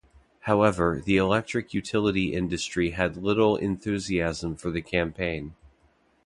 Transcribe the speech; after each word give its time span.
However, 0.39 0.99
the 1.05 1.17
electric 1.17 1.75
utility 1.75 2.33
industry 2.33 2.89
had 2.89 3.17
little 3.17 3.55
enthusiasm 3.57 4.55
for 4.55 4.71
the 4.71 4.81
campaign. 4.81 5.53